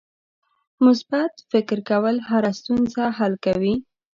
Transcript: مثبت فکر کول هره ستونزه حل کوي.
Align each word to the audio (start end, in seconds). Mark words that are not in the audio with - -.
مثبت 0.85 1.33
فکر 1.51 1.77
کول 1.89 2.15
هره 2.29 2.51
ستونزه 2.59 3.03
حل 3.17 3.33
کوي. 3.45 3.75